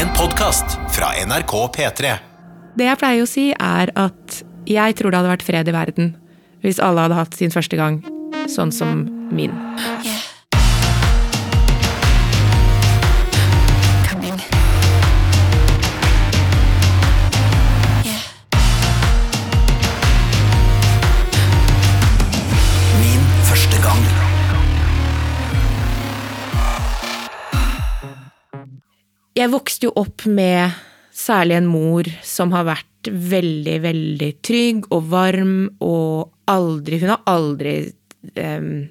En 0.00 0.08
podkast 0.16 0.78
fra 0.96 1.10
NRK 1.26 1.52
P3. 1.76 2.12
Det 2.78 2.86
jeg 2.86 2.98
pleier 3.02 3.20
å 3.20 3.28
si, 3.28 3.50
er 3.52 3.92
at 4.00 4.38
jeg 4.64 4.96
tror 4.96 5.12
det 5.12 5.20
hadde 5.20 5.32
vært 5.34 5.44
fred 5.44 5.68
i 5.68 5.76
verden 5.76 6.14
hvis 6.64 6.80
alle 6.80 7.04
hadde 7.04 7.20
hatt 7.20 7.36
sin 7.36 7.52
første 7.52 7.76
gang 7.76 8.00
sånn 8.48 8.72
som 8.72 9.04
min. 9.28 9.52
Coming. 9.84 10.19
Jeg 29.80 29.88
vokste 29.88 29.96
jo 29.96 30.02
opp 30.04 30.24
med 30.28 30.72
særlig 31.16 31.54
en 31.56 31.68
mor 31.70 32.08
som 32.20 32.50
har 32.52 32.66
vært 32.68 33.08
veldig, 33.08 33.78
veldig 33.80 34.28
trygg 34.44 34.90
og 34.92 35.06
varm 35.08 35.70
og 35.80 36.34
aldri 36.52 36.98
Hun 37.00 37.12
har 37.14 37.22
aldri 37.24 37.88
um, 38.36 38.90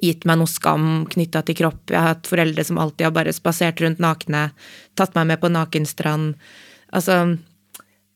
gitt 0.00 0.24
meg 0.24 0.38
noe 0.40 0.48
skam 0.48 1.04
knytta 1.04 1.42
til 1.44 1.58
kropp. 1.58 1.92
Jeg 1.92 2.00
har 2.00 2.14
hatt 2.14 2.32
foreldre 2.32 2.64
som 2.64 2.80
alltid 2.80 3.10
har 3.10 3.12
bare 3.12 3.36
spasert 3.36 3.82
rundt 3.84 4.00
nakne, 4.00 4.54
tatt 4.96 5.12
meg 5.18 5.34
med 5.34 5.42
på 5.42 5.52
nakenstrand. 5.52 6.32
Altså, 6.96 7.36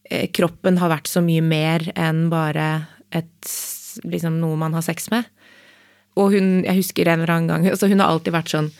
eh, 0.08 0.30
kroppen 0.32 0.80
har 0.80 0.88
vært 0.88 1.12
så 1.12 1.20
mye 1.20 1.44
mer 1.44 1.84
enn 1.92 2.30
bare 2.32 2.86
et 3.12 3.54
liksom 4.08 4.40
noe 4.40 4.56
man 4.56 4.72
har 4.72 4.88
sex 4.88 5.10
med. 5.12 5.28
Og 6.16 6.32
hun, 6.32 6.62
jeg 6.64 6.80
husker 6.80 7.10
en 7.10 7.20
eller 7.20 7.36
annen 7.36 7.52
gang, 7.52 7.68
altså 7.74 7.92
hun 7.92 8.00
har 8.00 8.08
alltid 8.08 8.40
vært 8.40 8.56
sånn 8.56 8.72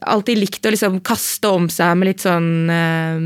alltid 0.00 0.38
likt 0.38 0.66
å 0.66 0.72
liksom 0.72 1.00
kaste 1.04 1.50
om 1.50 1.68
seg 1.72 1.96
med 1.98 2.08
litt 2.10 2.22
sånn 2.24 2.70
eh, 2.70 3.22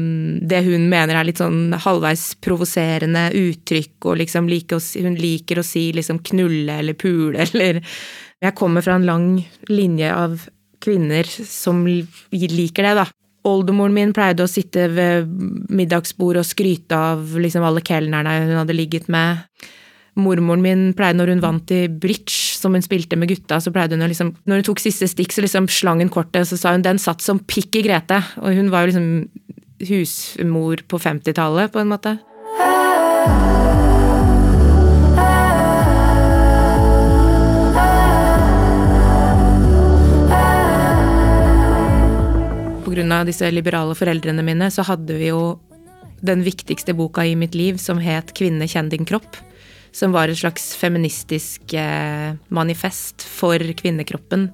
Det 0.48 0.62
hun 0.66 0.88
mener 0.90 1.18
er 1.18 1.28
litt 1.28 1.40
sånn 1.42 1.74
halvveis 1.84 2.30
provoserende 2.42 3.28
uttrykk, 3.36 3.96
og 4.08 4.20
liksom 4.22 4.48
like 4.50 4.76
å 4.76 4.80
hun 5.04 5.18
liker 5.20 5.60
å 5.60 5.66
si 5.66 5.90
liksom 5.96 6.22
knulle 6.26 6.80
eller 6.80 6.98
pule 6.98 7.44
eller 7.46 7.82
Jeg 8.42 8.56
kommer 8.56 8.84
fra 8.84 8.96
en 8.98 9.08
lang 9.08 9.28
linje 9.68 10.12
av 10.12 10.40
kvinner 10.84 11.24
som 11.26 11.86
liker 11.86 12.84
det, 12.84 12.92
da. 12.98 13.06
Oldemoren 13.46 13.94
min 13.94 14.12
pleide 14.14 14.44
å 14.44 14.50
sitte 14.50 14.88
ved 14.92 15.30
middagsbordet 15.72 16.42
og 16.42 16.48
skryte 16.48 16.98
av 16.98 17.36
liksom 17.40 17.64
alle 17.64 17.82
kelnerne 17.86 18.34
hun 18.42 18.58
hadde 18.58 18.76
ligget 18.76 19.08
med. 19.12 19.46
Mormoren 20.16 20.62
min 20.64 20.84
pleide, 20.96 21.18
når 21.18 21.34
hun 21.34 21.42
vant 21.44 21.72
i 21.76 21.82
bridge, 21.92 22.56
som 22.56 22.72
hun 22.72 22.84
spilte 22.84 23.18
med 23.20 23.28
gutta, 23.28 23.58
så 23.60 23.72
pleide 23.72 23.98
hun 23.98 24.06
å 24.06 24.08
liksom 24.08 24.32
Når 24.48 24.62
hun 24.62 24.68
tok 24.70 24.80
siste 24.80 25.08
stikk, 25.10 25.34
så 25.34 25.44
liksom 25.44 25.68
slang 25.68 26.00
hun 26.00 26.12
kortet, 26.12 26.48
så 26.48 26.56
sa 26.56 26.72
hun 26.72 26.82
'den 26.82 26.98
satt 26.98 27.20
som 27.20 27.38
pikk 27.38 27.76
i 27.76 27.82
Grete'. 27.84 28.22
Og 28.40 28.54
hun 28.56 28.70
var 28.70 28.86
jo 28.86 28.92
liksom 28.92 29.28
husmor 29.84 30.80
på 30.88 30.96
50-tallet, 30.98 31.72
på 31.72 31.80
en 31.80 31.92
måte. 31.92 32.18
Av 43.06 43.24
disse 43.24 43.48
liberale 43.50 43.94
foreldrene 43.94 44.42
mine, 44.42 44.66
så 44.68 44.82
hadde 44.82 45.14
vi 45.14 45.28
jo 45.28 45.60
den 46.26 46.42
viktigste 46.42 46.92
boka 46.92 47.24
i 47.24 47.36
mitt 47.36 47.54
liv, 47.54 47.78
som 47.78 47.98
het 47.98 48.34
'Kvinne, 48.34 48.66
kjenn 48.66 48.90
din 48.90 49.06
kropp'. 49.06 49.40
Som 49.96 50.12
var 50.12 50.28
et 50.28 50.36
slags 50.36 50.74
feministisk 50.76 51.72
eh, 51.72 52.34
manifest 52.52 53.24
for 53.24 53.62
kvinnekroppen. 53.80 54.50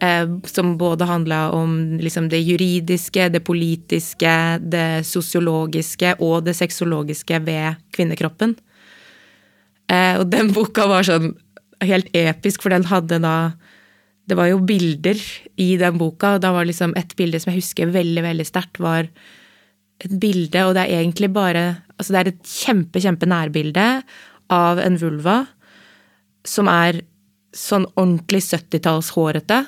Eh, 0.00 0.26
som 0.48 0.78
både 0.80 1.04
handla 1.04 1.50
om 1.50 1.98
liksom, 2.00 2.28
det 2.28 2.40
juridiske, 2.40 3.28
det 3.28 3.44
politiske, 3.44 4.32
det 4.58 5.04
sosiologiske 5.06 6.14
og 6.24 6.46
det 6.46 6.56
sexologiske 6.56 7.38
ved 7.44 7.78
kvinnekroppen. 7.94 8.56
Eh, 9.92 10.16
og 10.16 10.30
den 10.32 10.54
boka 10.56 10.86
var 10.88 11.04
sånn 11.04 11.34
helt 11.84 12.08
episk, 12.16 12.62
for 12.64 12.72
den 12.72 12.88
hadde 12.90 13.20
da 13.22 13.52
Det 14.30 14.36
var 14.38 14.46
jo 14.46 14.60
bilder 14.62 15.18
i 15.58 15.76
den 15.76 15.96
boka, 15.98 16.36
og 16.36 16.42
da 16.44 16.52
var 16.54 16.64
liksom 16.64 16.92
et 16.94 17.16
bilde 17.18 17.40
som 17.40 17.50
jeg 17.50 17.64
husker 17.64 17.90
veldig, 17.90 18.22
veldig 18.22 18.44
sterkt, 18.46 18.78
var 18.78 19.08
et 19.98 20.12
bilde, 20.22 20.60
og 20.68 20.76
det 20.76 20.84
er 20.84 21.00
egentlig 21.00 21.32
bare 21.34 21.82
Altså 21.98 22.14
det 22.14 22.20
er 22.20 22.28
et 22.30 22.44
kjempe, 22.46 23.00
kjempe 23.02 23.26
nærbilde 23.28 23.86
av 24.52 24.80
en 24.82 24.98
vulva 25.00 25.44
som 26.46 26.68
er 26.70 27.02
sånn 27.56 27.86
ordentlig 27.96 28.42
70-talls 28.46 29.10
hårete. 29.16 29.64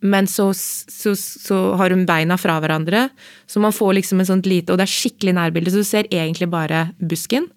Men 0.00 0.26
så, 0.30 0.48
så, 0.54 1.12
så 1.16 1.58
har 1.76 1.92
hun 1.92 2.06
beina 2.08 2.38
fra 2.40 2.56
hverandre, 2.62 3.08
så 3.46 3.60
man 3.60 3.74
får 3.74 3.98
liksom 3.98 4.22
en 4.22 4.30
sånt 4.30 4.46
lite 4.48 4.72
Og 4.72 4.80
det 4.80 4.86
er 4.86 4.94
skikkelig 4.94 5.34
nærbilde, 5.36 5.74
så 5.74 5.82
du 5.82 5.88
ser 5.88 6.08
egentlig 6.08 6.48
bare 6.52 6.86
busken. 6.98 7.50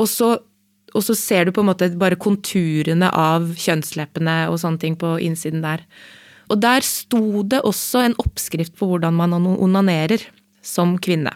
Og 0.00 0.08
så, 0.08 0.32
og 0.96 1.04
så 1.04 1.16
ser 1.18 1.44
du 1.44 1.52
på 1.52 1.60
en 1.60 1.68
måte 1.68 1.90
bare 2.00 2.16
konturene 2.20 3.10
av 3.12 3.52
kjønnsleppene 3.60 4.46
og 4.48 4.60
sånne 4.62 4.80
ting 4.80 4.96
på 5.00 5.18
innsiden 5.20 5.64
der. 5.64 5.84
Og 6.48 6.60
der 6.64 6.84
sto 6.84 7.44
det 7.48 7.60
også 7.64 8.06
en 8.06 8.16
oppskrift 8.20 8.74
på 8.80 8.88
hvordan 8.88 9.16
man 9.16 9.36
onanerer 9.36 10.24
som 10.64 10.96
kvinne. 11.02 11.34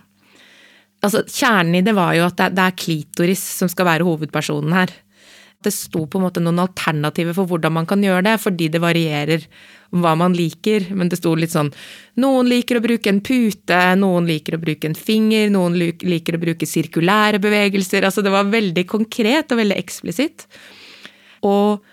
Altså, 1.06 1.22
kjernen 1.30 1.78
i 1.78 1.84
det 1.86 1.94
var 1.96 2.14
jo 2.18 2.26
at 2.26 2.38
det, 2.40 2.52
det 2.58 2.64
er 2.64 2.78
klitoris 2.82 3.42
som 3.60 3.70
skal 3.70 3.86
være 3.88 4.06
hovedpersonen 4.06 4.74
her. 4.74 4.92
Det 5.64 5.72
sto 5.72 6.04
på 6.06 6.18
en 6.18 6.26
måte 6.26 6.42
noen 6.42 6.60
alternativer 6.62 7.34
for 7.34 7.48
hvordan 7.50 7.74
man 7.78 7.88
kan 7.88 8.02
gjøre 8.04 8.24
det, 8.26 8.36
fordi 8.42 8.68
det 8.70 8.82
varierer 8.82 9.46
hva 9.96 10.12
man 10.18 10.34
liker. 10.36 10.90
Men 10.94 11.10
det 11.10 11.18
sto 11.20 11.32
litt 11.38 11.54
sånn 11.54 11.72
Noen 12.22 12.50
liker 12.50 12.78
å 12.78 12.84
bruke 12.84 13.10
en 13.10 13.22
pute, 13.24 13.80
noen 14.00 14.28
liker 14.28 14.58
å 14.58 14.62
bruke 14.62 14.88
en 14.90 14.98
finger, 14.98 15.48
noen 15.52 15.78
liker 15.78 16.36
å 16.36 16.42
bruke 16.42 16.68
sirkulære 16.68 17.40
bevegelser. 17.42 18.06
Altså 18.06 18.24
det 18.24 18.34
var 18.34 18.52
veldig 18.52 18.86
konkret 18.90 19.52
og 19.52 19.62
veldig 19.62 19.78
eksplisitt. 19.80 20.46
Og 21.46 21.84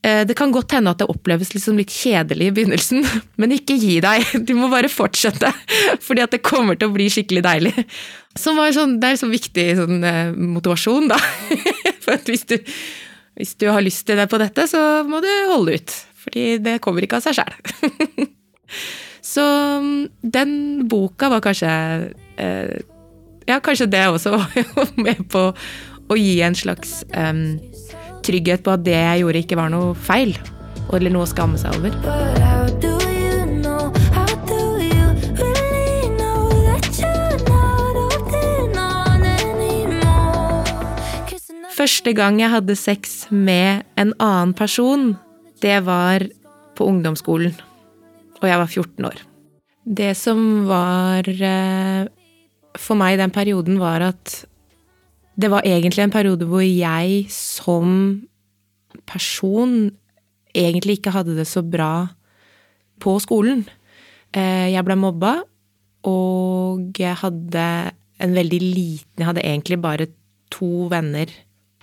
det 0.00 0.36
kan 0.38 0.52
godt 0.54 0.72
hende 0.76 0.92
at 0.94 1.00
det 1.02 1.08
oppleves 1.10 1.50
liksom 1.52 1.76
litt 1.80 1.90
kjedelig 1.90 2.46
i 2.48 2.52
begynnelsen, 2.54 3.02
men 3.40 3.54
ikke 3.56 3.76
gi 3.80 3.98
deg. 4.04 4.30
Du 4.46 4.54
må 4.58 4.70
bare 4.72 4.90
fortsette, 4.92 5.50
fordi 6.06 6.24
at 6.24 6.36
det 6.36 6.44
kommer 6.46 6.78
til 6.78 6.90
å 6.90 6.94
bli 6.94 7.08
skikkelig 7.12 7.42
deilig. 7.44 7.74
Sånn, 8.38 8.98
det 9.02 9.10
er 9.10 9.18
så 9.18 9.28
viktig 9.30 9.66
sånn, 9.80 9.98
eh, 10.06 10.30
motivasjon, 10.38 11.10
da. 11.10 11.18
For 12.04 12.30
hvis 12.30 12.46
du, 12.48 12.56
hvis 13.38 13.56
du 13.58 13.66
har 13.72 13.82
lyst 13.84 14.06
til 14.06 14.20
deg 14.20 14.30
på 14.30 14.38
dette, 14.40 14.68
så 14.70 15.02
må 15.08 15.20
du 15.24 15.28
holde 15.50 15.80
ut. 15.80 15.96
Fordi 16.22 16.46
det 16.62 16.78
kommer 16.84 17.04
ikke 17.04 17.18
av 17.18 17.26
seg 17.26 17.40
sjæl. 17.40 18.28
Så 19.28 19.42
mm, 19.82 20.08
den 20.22 20.52
boka 20.88 21.28
var 21.28 21.42
kanskje 21.44 21.68
eh, 22.40 22.78
Ja, 23.48 23.58
kanskje 23.64 23.88
det 23.90 24.06
også 24.08 24.34
var 24.36 24.94
med 25.00 25.24
på 25.32 25.50
å 26.08 26.16
gi 26.16 26.38
en 26.44 26.56
slags 26.56 27.02
um, 27.12 27.58
trygghet 28.28 28.64
på 28.64 28.76
at 28.76 28.84
det 28.86 28.96
jeg 28.96 29.24
gjorde, 29.24 29.42
ikke 29.44 29.58
var 29.58 29.72
noe 29.72 29.96
feil. 29.96 30.36
Eller 30.92 31.12
noe 31.12 31.26
å 31.26 31.30
skamme 31.30 31.60
seg 31.60 31.74
over. 31.80 31.96
Første 41.78 42.10
gang 42.16 42.40
jeg 42.40 42.50
hadde 42.50 42.74
sex 42.74 43.28
med 43.30 43.84
en 44.00 44.10
annen 44.18 44.52
person, 44.58 45.12
det 45.62 45.78
var 45.86 46.24
på 46.74 46.88
ungdomsskolen. 46.90 47.54
Og 48.40 48.46
jeg 48.48 48.58
var 48.58 48.70
14 48.70 49.06
år. 49.06 49.20
Det 49.86 50.10
som 50.18 50.40
var 50.68 51.28
eh, 51.28 52.08
for 52.78 52.98
meg 52.98 53.14
i 53.14 53.20
den 53.22 53.32
perioden, 53.34 53.78
var 53.80 54.04
at 54.10 54.40
det 55.38 55.50
var 55.52 55.66
egentlig 55.66 56.02
en 56.02 56.14
periode 56.14 56.46
hvor 56.50 56.64
jeg 56.64 57.26
som 57.30 57.90
person 59.06 59.90
egentlig 60.56 60.98
ikke 60.98 61.14
hadde 61.14 61.36
det 61.38 61.46
så 61.46 61.62
bra 61.62 62.08
på 62.98 63.18
skolen. 63.22 63.62
Eh, 64.34 64.72
Jeg 64.74 64.84
ble 64.84 64.96
mobba, 64.98 65.42
og 66.08 66.98
jeg 66.98 67.14
hadde 67.22 67.92
en 68.18 68.34
veldig 68.34 68.60
liten 68.60 69.18
Jeg 69.18 69.26
hadde 69.26 69.44
egentlig 69.46 69.78
bare 69.82 70.06
to 70.50 70.88
venner 70.90 71.30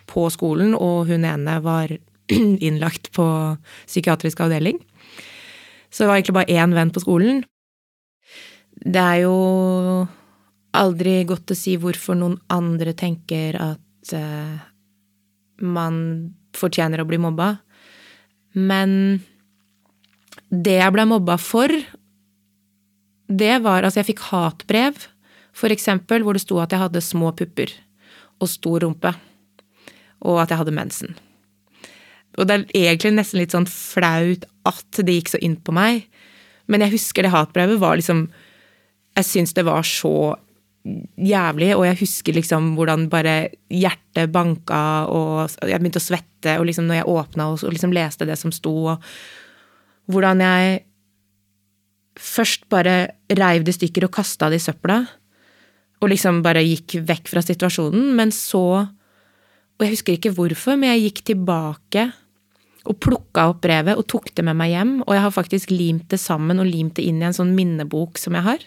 på 0.08 0.28
skolen, 0.30 0.76
og 0.76 1.08
hun 1.08 1.24
ene 1.26 1.64
var 1.64 1.88
innlagt 2.68 3.12
på 3.16 3.26
psykiatrisk 3.88 4.40
avdeling. 4.40 4.80
Så 5.90 6.04
det 6.04 6.08
var 6.10 6.16
egentlig 6.20 6.40
bare 6.42 6.52
én 6.60 6.76
venn 6.76 6.92
på 6.92 7.00
skolen. 7.00 7.44
Det 8.84 9.00
er 9.02 9.24
jo 9.24 10.08
aldri 10.80 11.20
godt 11.28 11.54
å 11.54 11.58
si 11.58 11.76
hvorfor 11.82 12.18
noen 12.20 12.38
andre 12.54 12.94
tenker 12.98 13.58
at 13.62 14.14
uh, 14.16 14.56
man 15.62 15.98
fortjener 16.56 17.02
å 17.02 17.08
bli 17.08 17.20
mobba. 17.22 17.56
Men 18.56 19.20
det 20.50 20.80
jeg 20.80 20.96
ble 20.96 21.08
mobba 21.10 21.38
for, 21.42 21.72
det 23.26 23.56
var 23.66 23.84
Altså, 23.84 24.02
jeg 24.02 24.12
fikk 24.14 24.26
hatbrev, 24.30 25.08
for 25.56 25.74
eksempel, 25.74 26.24
hvor 26.24 26.36
det 26.36 26.44
sto 26.44 26.60
at 26.62 26.74
jeg 26.74 26.84
hadde 26.84 27.04
små 27.04 27.32
pupper 27.36 27.72
og 28.44 28.52
stor 28.52 28.84
rumpe. 28.84 29.14
Og 30.26 30.42
at 30.42 30.52
jeg 30.52 30.60
hadde 30.60 30.76
mensen. 30.76 31.16
Og 32.36 32.48
det 32.48 32.58
er 32.58 32.92
egentlig 32.92 33.14
nesten 33.16 33.40
litt 33.40 33.56
sånn 33.56 33.70
flaut 33.70 34.44
at 34.68 35.00
det 35.00 35.20
gikk 35.20 35.32
så 35.32 35.40
inn 35.44 35.56
på 35.56 35.76
meg. 35.76 36.04
Men 36.68 36.84
jeg 36.84 36.98
husker 36.98 37.24
det 37.24 37.32
hatbrevet 37.34 37.80
var 37.80 37.96
liksom 38.00 38.28
jeg 39.16 39.28
syns 39.30 39.56
det 39.56 39.64
var 39.64 39.86
så 39.88 40.36
jævlig, 40.86 41.72
og 41.76 41.86
jeg 41.88 41.98
husker 42.04 42.36
liksom 42.38 42.74
hvordan 42.78 43.08
bare 43.10 43.36
hjertet 43.74 44.32
banka, 44.34 44.82
og 45.10 45.56
jeg 45.66 45.82
begynte 45.82 46.02
å 46.02 46.06
svette, 46.06 46.58
og 46.60 46.68
liksom 46.70 46.86
når 46.90 47.00
jeg 47.00 47.10
åpna 47.16 47.48
og 47.52 47.64
liksom 47.74 47.96
leste 47.96 48.28
det 48.30 48.38
som 48.38 48.54
sto, 48.54 48.74
og 48.94 50.12
hvordan 50.14 50.44
jeg 50.46 50.84
først 52.22 52.68
bare 52.72 52.98
reiv 53.34 53.66
det 53.66 53.74
i 53.74 53.80
stykker 53.80 54.06
og 54.08 54.14
kasta 54.16 54.52
det 54.54 54.62
i 54.62 54.66
søpla, 54.68 55.00
og 56.04 56.12
liksom 56.12 56.44
bare 56.46 56.62
gikk 56.64 57.00
vekk 57.08 57.32
fra 57.32 57.42
situasjonen, 57.46 58.14
men 58.18 58.34
så 58.36 58.86
Og 59.76 59.84
jeg 59.84 59.92
husker 59.92 60.16
ikke 60.16 60.32
hvorfor, 60.32 60.78
men 60.80 60.94
jeg 60.94 61.10
gikk 61.10 61.18
tilbake 61.28 62.06
og 62.88 62.96
plukka 63.04 63.50
opp 63.52 63.58
brevet 63.60 63.98
og 64.00 64.06
tok 64.08 64.30
det 64.32 64.46
med 64.48 64.56
meg 64.56 64.72
hjem, 64.72 64.94
og 65.04 65.12
jeg 65.12 65.24
har 65.26 65.34
faktisk 65.36 65.74
limt 65.74 66.06
det 66.14 66.20
sammen 66.22 66.62
og 66.64 66.70
limt 66.70 66.96
det 66.96 67.04
inn 67.10 67.20
i 67.20 67.26
en 67.28 67.36
sånn 67.36 67.52
minnebok 67.58 68.16
som 68.22 68.38
jeg 68.38 68.46
har. 68.46 68.64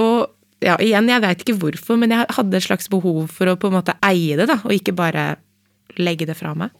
Og 0.00 0.33
ja, 0.64 0.78
igjen, 0.80 1.10
jeg 1.10 1.22
veit 1.24 1.42
ikke 1.44 1.58
hvorfor, 1.60 1.98
men 2.00 2.14
jeg 2.14 2.26
hadde 2.38 2.56
et 2.56 2.66
slags 2.66 2.88
behov 2.92 3.28
for 3.32 3.50
å 3.50 3.58
på 3.60 3.68
en 3.68 3.76
måte 3.76 3.96
eie 4.06 4.38
det, 4.38 4.48
da, 4.48 4.58
og 4.64 4.72
ikke 4.72 4.96
bare 4.96 5.34
legge 6.00 6.28
det 6.28 6.36
fra 6.38 6.54
meg. 6.56 6.72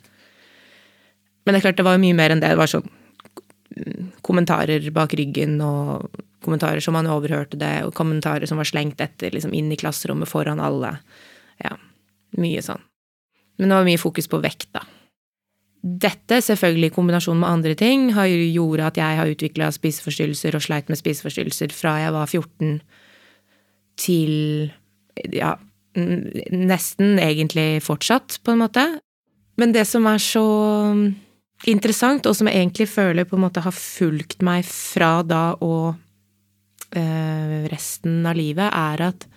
Men 1.44 1.52
det 1.52 1.60
er 1.60 1.66
klart, 1.66 1.80
det 1.80 1.86
var 1.86 2.00
mye 2.00 2.16
mer 2.16 2.32
enn 2.32 2.40
det. 2.40 2.54
Det 2.54 2.60
var 2.60 2.70
sånn 2.70 2.88
kommentarer 4.24 4.86
bak 4.94 5.16
ryggen, 5.18 5.58
og 5.60 6.08
kommentarer 6.44 6.80
som 6.84 6.96
man 6.96 7.10
overhørte 7.10 7.58
det, 7.60 7.74
og 7.84 7.94
kommentarer 7.96 8.48
som 8.48 8.60
var 8.60 8.68
slengt 8.68 9.02
etter, 9.04 9.34
liksom 9.34 9.54
inn 9.56 9.72
i 9.74 9.78
klasserommet 9.80 10.30
foran 10.30 10.62
alle. 10.62 10.96
Ja, 11.62 11.74
mye 12.40 12.62
sånn. 12.64 12.82
Men 13.58 13.70
det 13.70 13.78
var 13.78 13.88
mye 13.88 14.00
fokus 14.00 14.30
på 14.30 14.40
vekt, 14.42 14.70
da. 14.74 14.84
Dette, 15.84 16.38
selvfølgelig 16.40 16.88
i 16.88 16.94
kombinasjon 16.94 17.36
med 17.42 17.50
andre 17.50 17.74
ting, 17.76 18.06
har 18.16 18.30
gjorde 18.30 18.86
at 18.88 18.98
jeg 18.98 19.18
har 19.18 19.28
utvikla 19.28 19.68
spiseforstyrrelser 19.74 20.56
og 20.56 20.64
sleit 20.64 20.88
med 20.88 20.96
spiseforstyrrelser 20.96 21.74
fra 21.76 21.98
jeg 22.00 22.14
var 22.14 22.30
14 22.30 22.78
til 24.00 24.72
ja, 25.32 25.54
nesten 25.94 27.18
egentlig 27.22 27.82
fortsatt, 27.84 28.40
på 28.42 28.54
en 28.54 28.64
måte. 28.64 28.84
Men 29.60 29.74
det 29.74 29.86
som 29.86 30.06
er 30.10 30.22
så 30.22 30.46
interessant, 31.70 32.26
og 32.26 32.36
som 32.36 32.50
jeg 32.50 32.60
egentlig 32.60 32.88
føler 32.90 33.28
på 33.28 33.38
en 33.38 33.44
måte 33.46 33.62
har 33.64 33.74
fulgt 33.74 34.42
meg 34.44 34.66
fra 34.66 35.22
da 35.26 35.44
og 35.64 35.94
øh, 36.96 37.60
resten 37.70 38.24
av 38.26 38.36
livet, 38.38 38.66
er 38.66 39.06
at 39.12 39.28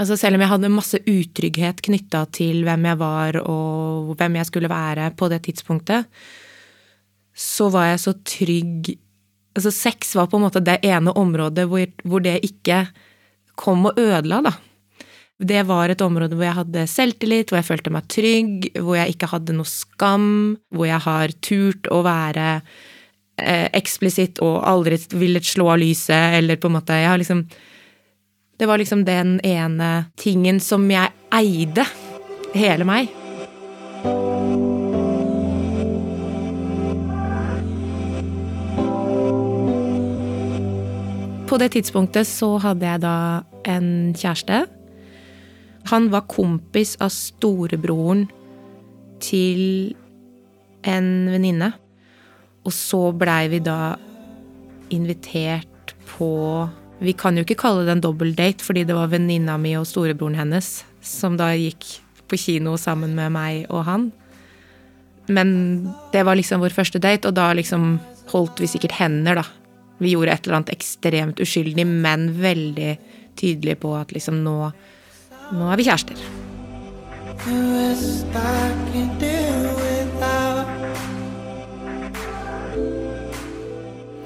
altså 0.00 0.16
selv 0.18 0.38
om 0.38 0.44
jeg 0.44 0.52
hadde 0.54 0.72
masse 0.72 1.02
utrygghet 1.02 1.82
knytta 1.84 2.24
til 2.34 2.62
hvem 2.66 2.88
jeg 2.90 3.00
var 3.02 3.38
og 3.42 4.14
hvem 4.18 4.40
jeg 4.40 4.48
skulle 4.48 4.72
være 4.72 5.10
på 5.18 5.28
det 5.32 5.42
tidspunktet, 5.48 6.08
så 7.32 7.68
var 7.72 7.92
jeg 7.92 8.04
så 8.06 8.18
trygg 8.24 8.94
Altså 9.52 9.68
sex 9.68 10.14
var 10.16 10.30
på 10.32 10.38
en 10.38 10.46
måte 10.46 10.62
det 10.64 10.78
ene 10.88 11.12
området 11.12 11.66
hvor, 11.68 11.82
hvor 12.08 12.22
det 12.24 12.38
ikke 12.40 12.86
kom 13.58 13.88
og 13.90 13.98
ødela, 14.00 14.42
da. 14.44 14.54
Det 15.42 15.64
var 15.66 15.90
et 15.90 16.02
område 16.04 16.36
hvor 16.36 16.46
jeg 16.46 16.58
hadde 16.60 16.86
selvtillit, 16.90 17.50
hvor 17.50 17.58
jeg 17.58 17.66
følte 17.66 17.92
meg 17.94 18.06
trygg, 18.12 18.68
hvor 18.78 18.98
jeg 18.98 19.14
ikke 19.14 19.30
hadde 19.32 19.56
noe 19.56 19.68
skam, 19.68 20.28
hvor 20.70 20.86
jeg 20.86 21.02
har 21.02 21.34
turt 21.42 21.88
å 21.90 22.02
være 22.06 22.46
eh, 23.40 23.66
eksplisitt 23.74 24.42
og 24.44 24.60
aldri 24.68 25.00
villet 25.16 25.48
slå 25.48 25.72
av 25.74 25.82
lyset, 25.82 26.38
eller 26.38 26.60
på 26.62 26.70
en 26.70 26.78
måte 26.78 27.00
Jeg 27.00 27.10
har 27.10 27.18
liksom 27.18 27.46
Det 28.58 28.68
var 28.68 28.78
liksom 28.78 29.02
den 29.04 29.40
ene 29.42 30.12
tingen 30.16 30.60
som 30.60 30.86
jeg 30.90 31.10
eide. 31.34 31.88
Hele 32.54 32.86
meg. 32.86 33.21
På 41.52 41.58
det 41.60 41.74
tidspunktet 41.74 42.24
så 42.24 42.54
hadde 42.64 42.86
jeg 42.88 43.00
da 43.02 43.16
en 43.68 44.14
kjæreste. 44.16 44.62
Han 45.90 46.06
var 46.08 46.24
kompis 46.24 46.94
av 46.96 47.12
storebroren 47.12 48.22
til 49.20 49.92
en 50.88 51.10
venninne. 51.28 51.68
Og 52.64 52.72
så 52.72 53.02
blei 53.12 53.50
vi 53.52 53.60
da 53.60 53.98
invitert 54.96 55.92
på 56.14 56.30
Vi 57.02 57.12
kan 57.18 57.36
jo 57.36 57.42
ikke 57.42 57.58
kalle 57.58 57.84
det 57.84 57.98
en 57.98 58.04
dobbeldate, 58.04 58.64
fordi 58.64 58.86
det 58.88 58.94
var 58.94 59.10
venninna 59.10 59.58
mi 59.58 59.74
og 59.74 59.88
storebroren 59.90 60.38
hennes 60.38 60.84
som 61.02 61.34
da 61.36 61.50
gikk 61.50 61.84
på 62.30 62.38
kino 62.38 62.78
sammen 62.78 63.16
med 63.18 63.32
meg 63.34 63.66
og 63.68 63.82
han. 63.88 64.12
Men 65.28 65.50
det 66.14 66.22
var 66.24 66.38
liksom 66.38 66.62
vår 66.62 66.72
første 66.72 67.02
date, 67.02 67.26
og 67.28 67.34
da 67.34 67.50
liksom 67.58 67.98
holdt 68.30 68.62
vi 68.62 68.70
sikkert 68.70 68.94
hender, 69.02 69.42
da. 69.42 69.44
Vi 70.00 70.14
gjorde 70.14 70.32
et 70.32 70.46
eller 70.46 70.60
annet 70.60 70.72
ekstremt 70.74 71.42
uskyldig, 71.42 71.86
men 71.86 72.30
veldig 72.40 72.94
tydelig 73.38 73.78
på 73.82 73.94
at 73.98 74.14
liksom 74.14 74.42
nå 74.44 74.56
Nå 75.52 75.66
er 75.68 75.76
vi 75.76 75.84
kjærester. 75.84 76.16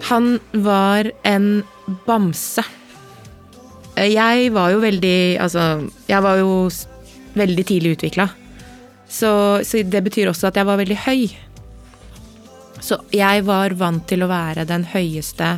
Han 0.07 0.29
var 0.53 1.09
en 1.27 1.49
bamse. 2.07 2.63
Jeg 3.97 4.53
var 4.55 4.71
jo 4.71 4.79
veldig 4.85 5.19
Altså, 5.43 5.89
jeg 6.07 6.23
var 6.23 6.39
jo 6.39 6.69
veldig 7.35 7.65
tidlig 7.67 7.97
utvikla. 7.97 8.29
Så, 9.09 9.63
så 9.67 9.83
det 9.83 10.05
betyr 10.05 10.31
også 10.31 10.53
at 10.53 10.57
jeg 10.57 10.67
var 10.67 10.79
veldig 10.79 10.99
høy. 11.09 11.27
Så 12.87 13.01
jeg 13.11 13.43
var 13.49 13.75
vant 13.75 14.05
til 14.07 14.23
å 14.23 14.31
være 14.31 14.67
den 14.69 14.85
høyeste 14.93 15.57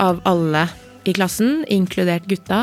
av 0.00 0.22
alle 0.24 0.64
i 1.04 1.12
klassen, 1.12 1.66
inkludert 1.68 2.24
gutta. 2.30 2.62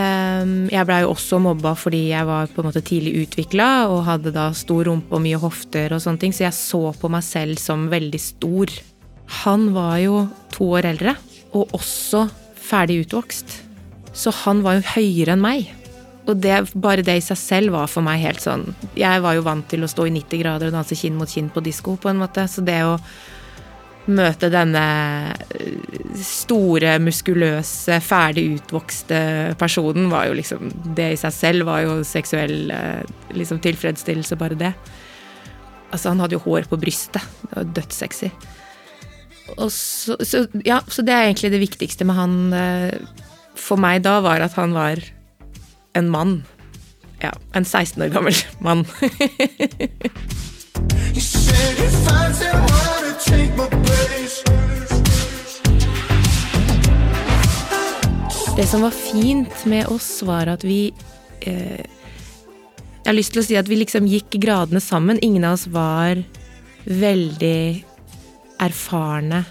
Ehm, 0.00 0.70
jeg 0.72 0.86
blei 0.88 1.00
jo 1.02 1.10
også 1.12 1.40
mobba 1.42 1.74
fordi 1.76 2.06
jeg 2.12 2.28
var 2.28 2.48
på 2.48 2.62
en 2.62 2.68
måte 2.70 2.82
tidlig 2.86 3.26
utvikla 3.26 3.90
og 3.90 4.04
hadde 4.06 4.32
da 4.32 4.46
stor 4.56 4.86
rumpe 4.86 5.18
og 5.18 5.24
mye 5.24 5.40
hofter 5.42 5.92
og 5.92 6.00
sånne 6.00 6.22
ting, 6.22 6.36
så 6.36 6.46
jeg 6.46 6.56
så 6.56 6.82
på 6.96 7.10
meg 7.12 7.26
selv 7.26 7.60
som 7.60 7.88
veldig 7.92 8.22
stor. 8.22 8.72
Han 9.44 9.70
var 9.74 9.98
jo 10.00 10.22
to 10.54 10.70
år 10.78 10.88
eldre, 10.94 11.16
og 11.52 11.74
også 11.76 12.24
ferdig 12.56 13.02
utvokst. 13.04 13.60
Så 14.16 14.32
han 14.44 14.64
var 14.64 14.78
jo 14.78 14.88
høyere 14.94 15.36
enn 15.36 15.44
meg. 15.44 15.68
Og 16.30 16.38
det, 16.38 16.54
bare 16.78 17.04
det 17.06 17.18
i 17.18 17.24
seg 17.24 17.38
selv 17.40 17.74
var 17.74 17.90
for 17.90 18.06
meg 18.06 18.22
helt 18.22 18.42
sånn 18.44 18.68
Jeg 18.98 19.22
var 19.24 19.34
jo 19.34 19.42
vant 19.46 19.66
til 19.70 19.82
å 19.82 19.90
stå 19.90 20.06
i 20.06 20.14
90 20.14 20.42
grader 20.44 20.70
og 20.70 20.78
danse 20.78 20.98
kinn 20.98 21.18
mot 21.18 21.30
kinn 21.30 21.50
på 21.52 21.62
disko, 21.64 21.96
på 22.00 22.10
en 22.12 22.20
måte. 22.20 22.46
Så 22.50 22.62
det 22.66 22.80
å 22.86 22.96
møte 24.10 24.50
denne 24.52 24.84
eh, 25.58 26.14
store, 26.24 26.96
muskuløse, 27.02 28.00
ferdig 28.04 28.46
utvokste 28.56 29.20
personen 29.60 30.08
var 30.10 30.30
jo 30.30 30.38
liksom 30.38 30.72
Det 30.96 31.10
i 31.14 31.20
seg 31.20 31.34
selv 31.36 31.68
var 31.68 31.84
jo 31.84 32.00
seksuell 32.06 32.72
eh, 32.74 33.04
liksom 33.36 33.60
tilfredsstillelse, 33.62 34.38
bare 34.40 34.58
det. 34.58 34.72
Altså, 35.90 36.12
han 36.12 36.22
hadde 36.22 36.38
jo 36.38 36.44
hår 36.46 36.68
på 36.70 36.78
brystet. 36.80 37.22
Det 37.42 37.56
var 37.56 37.70
dødssexy. 37.78 38.30
Så, 39.50 40.14
så, 40.22 40.44
ja, 40.62 40.78
så 40.86 41.02
det 41.02 41.14
er 41.14 41.26
egentlig 41.26 41.50
det 41.50 41.64
viktigste 41.64 42.06
med 42.06 42.14
han 42.14 42.36
eh, 42.54 43.24
for 43.58 43.80
meg 43.80 44.04
da, 44.06 44.20
var 44.24 44.42
at 44.44 44.54
han 44.58 44.74
var 44.76 45.02
en 45.92 46.10
mann. 46.10 46.44
Ja, 47.20 47.32
en 47.52 47.64
16 47.64 48.02
år 48.02 48.08
gammel 48.08 48.34
mann. 48.58 48.86
Det 58.56 58.66
som 58.66 58.82
var 58.82 58.90
fint 58.90 59.64
med 59.64 59.86
oss, 59.86 60.22
var 60.22 60.46
at 60.52 60.64
vi 60.64 60.92
eh, 61.40 61.84
Jeg 63.00 63.06
har 63.06 63.16
lyst 63.16 63.32
til 63.32 63.40
å 63.40 63.44
si 63.46 63.56
at 63.56 63.68
vi 63.70 63.78
liksom 63.80 64.08
gikk 64.08 64.36
gradene 64.42 64.82
sammen. 64.84 65.18
Ingen 65.24 65.46
av 65.48 65.56
oss 65.56 65.64
var 65.72 66.20
veldig 66.84 67.84
erfarne 68.60 69.44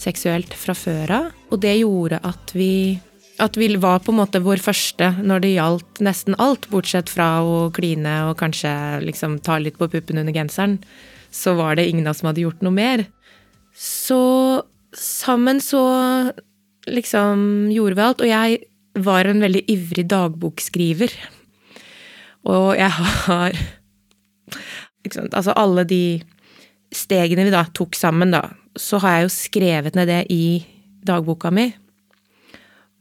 seksuelt 0.00 0.54
fra 0.56 0.74
før 0.76 1.12
av. 1.12 1.28
Og 1.52 1.60
det 1.60 1.74
gjorde 1.78 2.20
at 2.24 2.54
vi 2.56 2.96
at 3.42 3.56
vi 3.58 3.68
var 3.76 4.00
på 4.04 4.12
en 4.12 4.20
måte 4.20 4.40
vår 4.44 4.60
første 4.64 5.10
når 5.20 5.42
det 5.44 5.52
gjaldt 5.56 6.00
nesten 6.04 6.36
alt, 6.42 6.68
bortsett 6.72 7.10
fra 7.12 7.42
å 7.44 7.68
kline 7.74 8.14
og 8.30 8.38
kanskje 8.40 8.72
liksom 9.04 9.38
ta 9.44 9.58
litt 9.60 9.76
på 9.80 9.88
puppen 9.92 10.20
under 10.22 10.34
genseren. 10.34 10.78
Så 11.34 11.56
var 11.58 11.76
det 11.76 11.88
ingen 11.88 12.06
av 12.06 12.14
oss 12.14 12.22
som 12.22 12.30
hadde 12.30 12.44
gjort 12.46 12.64
noe 12.64 12.74
mer. 12.76 13.04
Så 13.76 14.20
sammen 14.96 15.60
så 15.60 15.82
liksom 16.88 17.68
gjorde 17.74 17.98
vi 17.98 18.04
alt. 18.06 18.22
Og 18.24 18.30
jeg 18.30 18.60
var 19.06 19.28
en 19.28 19.42
veldig 19.44 19.64
ivrig 19.68 20.06
dagbokskriver. 20.08 21.12
Og 22.46 22.76
jeg 22.78 22.92
har 22.94 23.58
liksom, 25.04 25.28
Altså 25.32 25.52
alle 25.56 25.84
de 25.84 26.04
stegene 26.94 27.44
vi 27.44 27.52
da 27.52 27.66
tok 27.74 27.96
sammen, 27.98 28.32
da, 28.32 28.46
så 28.78 29.00
har 29.02 29.16
jeg 29.16 29.26
jo 29.26 29.34
skrevet 29.34 29.96
ned 29.98 30.08
det 30.08 30.22
i 30.32 30.62
dagboka 31.06 31.50
mi. 31.52 31.68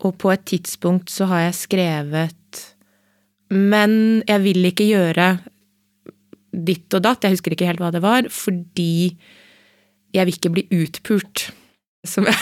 Og 0.04 0.18
på 0.20 0.32
et 0.34 0.44
tidspunkt 0.48 1.12
så 1.14 1.28
har 1.32 1.46
jeg 1.46 1.60
skrevet 1.62 2.62
Men 3.54 4.24
jeg 4.28 4.42
vil 4.44 4.68
ikke 4.72 4.88
gjøre 4.90 5.30
ditt 6.56 6.94
og 6.96 7.04
datt, 7.04 7.24
jeg 7.24 7.36
husker 7.36 7.52
ikke 7.52 7.68
helt 7.68 7.82
hva 7.84 7.92
det 7.92 8.02
var, 8.04 8.30
fordi 8.32 9.16
jeg 10.16 10.28
vil 10.28 10.38
ikke 10.38 10.52
bli 10.56 10.64
utpult. 10.72 11.50
Som 12.08 12.30
jeg 12.30 12.38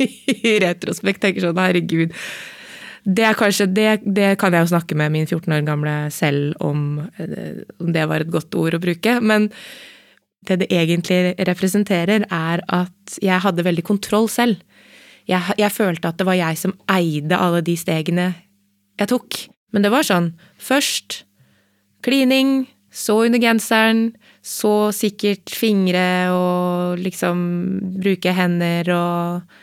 i 0.50 0.58
retrospekt 0.60 1.22
tenker 1.24 1.46
sånn 1.46 1.60
herregud. 1.60 2.12
Det, 3.00 3.30
kanskje, 3.40 3.66
det, 3.72 4.02
det 4.04 4.34
kan 4.40 4.52
jeg 4.52 4.66
jo 4.66 4.72
snakke 4.74 4.96
med 4.98 5.14
min 5.14 5.28
14 5.28 5.54
år 5.56 5.64
gamle 5.64 5.94
selv 6.12 6.52
om, 6.60 7.00
eh, 7.16 7.62
om 7.80 7.94
det 7.94 8.04
var 8.10 8.20
et 8.20 8.32
godt 8.32 8.54
ord 8.60 8.76
å 8.76 8.82
bruke. 8.82 9.16
Men 9.24 9.48
det 10.48 10.60
det 10.62 10.68
egentlig 10.72 11.34
representerer, 11.48 12.26
er 12.28 12.64
at 12.68 13.18
jeg 13.20 13.44
hadde 13.44 13.64
veldig 13.64 13.84
kontroll 13.88 14.28
selv. 14.32 14.60
Jeg, 15.30 15.56
jeg 15.60 15.72
følte 15.72 16.10
at 16.10 16.18
det 16.18 16.26
var 16.26 16.38
jeg 16.38 16.58
som 16.58 16.74
eide 16.90 17.38
alle 17.38 17.62
de 17.64 17.76
stegene 17.78 18.32
jeg 19.00 19.10
tok. 19.12 19.38
Men 19.70 19.86
det 19.86 19.92
var 19.94 20.06
sånn 20.06 20.32
først 20.60 21.22
klining, 22.04 22.64
så 22.90 23.20
under 23.28 23.38
genseren, 23.38 24.08
så 24.42 24.90
sikkert 24.96 25.52
fingre 25.52 26.02
og 26.34 27.02
liksom 27.04 27.42
bruke 28.02 28.32
hender 28.34 28.90
og 28.96 29.58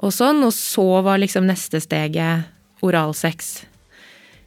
og 0.00 0.14
sånn, 0.14 0.40
og 0.46 0.52
så 0.56 1.02
var 1.04 1.20
liksom 1.20 1.44
neste 1.48 1.80
steget 1.82 2.48
oralsex. 2.84 3.50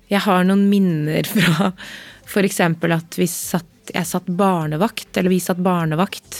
Jeg 0.10 0.24
har 0.26 0.46
noen 0.48 0.66
minner 0.72 1.28
fra 1.30 2.42
eksempel 2.42 2.96
at 2.96 3.20
vi 3.20 3.28
satt, 3.30 3.92
jeg 3.94 4.10
satt 4.10 4.30
barnevakt, 4.34 5.12
eller 5.18 5.34
vi 5.34 5.42
satt 5.44 5.62
barnevakt, 5.62 6.40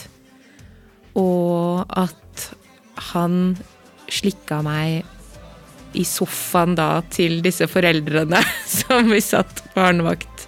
og 1.20 1.86
at 1.94 2.48
han 3.12 3.56
slikka 4.14 4.62
meg 4.66 5.04
i 5.94 6.04
sofaen 6.08 6.74
da 6.78 7.04
til 7.14 7.42
disse 7.46 7.68
foreldrene 7.70 8.42
som 8.80 9.12
vi 9.14 9.22
satt 9.22 9.64
barnevakt 9.76 10.48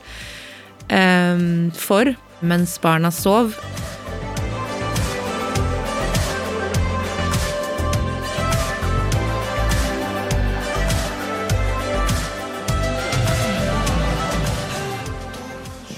um, 0.89 1.71
for, 1.77 2.15
mens 2.41 2.79
barna 2.81 3.13
sov. 3.13 3.53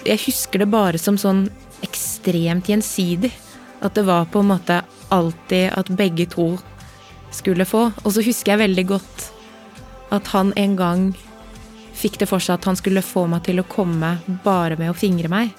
jeg 0.08 0.24
husker 0.24 0.64
det 0.64 0.70
bare 0.72 1.00
som 1.02 1.18
sånn 1.20 1.48
ekstremt 1.86 2.70
gjensidig. 2.72 3.34
At 3.84 3.98
det 3.98 4.08
var 4.08 4.30
på 4.32 4.42
en 4.42 4.52
måte 4.54 4.82
alltid 5.14 5.72
at 5.78 5.92
begge 6.00 6.26
to 6.32 6.56
skulle 7.36 7.68
få. 7.68 7.90
Og 8.04 8.14
så 8.14 8.24
husker 8.26 8.54
jeg 8.54 8.64
veldig 8.66 8.86
godt 8.94 9.30
at 10.16 10.30
han 10.32 10.54
en 10.56 10.76
gang 10.80 11.08
fikk 11.98 12.20
det 12.22 12.30
for 12.30 12.44
seg 12.44 12.60
at 12.60 12.68
han 12.70 12.78
skulle 12.80 13.04
få 13.06 13.26
meg 13.30 13.44
til 13.48 13.60
å 13.62 13.68
komme 13.68 14.18
bare 14.46 14.78
med 14.80 14.92
å 14.92 14.98
fingre 14.98 15.32
meg. 15.32 15.52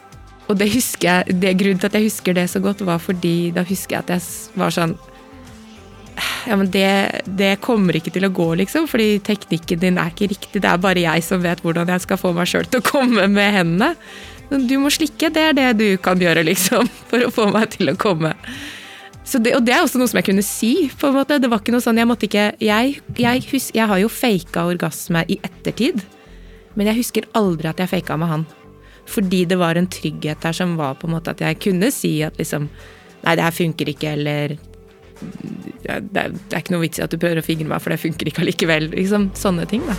Og 0.49 0.57
det 0.57 0.71
husker 0.73 1.09
jeg, 1.09 1.39
det 1.43 1.57
grunnen 1.61 1.81
til 1.81 1.91
at 1.91 1.99
jeg 1.99 2.09
husker 2.09 2.37
det 2.37 2.47
så 2.49 2.63
godt, 2.65 2.85
var 2.87 3.03
fordi 3.03 3.51
da 3.53 3.67
husker 3.69 3.99
jeg 3.99 4.07
at 4.07 4.15
jeg 4.17 4.61
var 4.61 4.73
sånn 4.75 4.97
ja, 6.49 6.57
men 6.57 6.71
det, 6.73 7.21
det 7.39 7.59
kommer 7.63 7.95
ikke 7.99 8.11
til 8.15 8.27
å 8.27 8.33
gå, 8.35 8.47
liksom, 8.63 8.89
fordi 8.91 9.21
teknikken 9.23 9.83
din 9.83 10.01
er 10.01 10.11
ikke 10.11 10.31
riktig. 10.33 10.63
Det 10.65 10.71
er 10.71 10.81
bare 10.83 11.05
jeg 11.05 11.23
som 11.27 11.45
vet 11.45 11.61
hvordan 11.63 11.93
jeg 11.93 12.03
skal 12.03 12.19
få 12.19 12.33
meg 12.35 12.49
sjøl 12.51 12.67
til 12.67 12.83
å 12.83 12.87
komme 12.89 13.29
med 13.31 13.55
hendene. 13.55 13.93
Du 14.49 14.79
må 14.81 14.91
slikke, 14.91 15.31
det 15.35 15.45
er 15.51 15.55
det 15.55 15.69
du 15.79 15.87
kan 16.03 16.19
gjøre, 16.19 16.47
liksom, 16.49 16.89
for 17.11 17.27
å 17.27 17.31
få 17.35 17.51
meg 17.55 17.71
til 17.77 17.93
å 17.93 17.99
komme. 18.01 18.33
Det, 19.29 19.53
og 19.53 19.65
det 19.67 19.75
er 19.77 19.83
også 19.85 20.01
noe 20.01 20.09
som 20.09 20.17
jeg 20.23 20.29
kunne 20.31 20.45
si. 20.47 20.73
på 20.89 21.11
en 21.11 21.19
måte. 21.19 21.37
Det 21.37 21.51
var 21.53 21.61
ikke 21.61 21.75
noe 21.75 21.85
sånn, 21.85 21.99
Jeg 22.01 22.09
måtte 22.09 22.25
ikke, 22.29 22.53
jeg, 22.65 23.01
jeg, 23.19 23.43
hus, 23.53 23.71
jeg 23.77 23.89
har 23.91 23.99
jo 24.01 24.09
faka 24.09 24.65
orgasme 24.65 25.25
i 25.29 25.37
ettertid, 25.45 26.01
men 26.75 26.89
jeg 26.89 27.03
husker 27.03 27.29
aldri 27.37 27.69
at 27.69 27.83
jeg 27.83 27.93
faka 27.93 28.17
med 28.17 28.33
han. 28.33 28.47
Fordi 29.09 29.45
det 29.49 29.59
var 29.61 29.77
en 29.77 29.89
trygghet 29.89 30.41
der 30.41 30.57
som 30.57 30.77
var 30.81 30.97
på 31.01 31.09
en 31.09 31.17
måte 31.17 31.33
at 31.33 31.41
jeg 31.45 31.61
kunne 31.61 31.93
si 31.93 32.21
at 32.25 32.39
liksom 32.41 32.69
Nei, 33.19 33.33
det 33.35 33.43
her 33.43 33.51
funker 33.51 33.89
ikke, 33.91 34.13
eller 34.15 34.53
det 35.83 35.91
er, 35.91 36.05
det 36.07 36.55
er 36.55 36.61
ikke 36.61 36.77
noe 36.77 36.85
vits 36.85 37.01
i 37.01 37.03
at 37.03 37.11
du 37.11 37.19
prøver 37.19 37.41
å 37.41 37.43
fingre 37.43 37.67
meg, 37.67 37.83
for 37.83 37.91
det 37.91 37.99
funker 37.99 38.31
ikke 38.31 38.45
allikevel. 38.45 38.93
Liksom, 38.93 39.33
sånne 39.35 39.67
ting, 39.67 39.83
da. 39.89 39.97